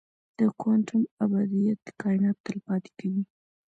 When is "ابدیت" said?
1.23-1.81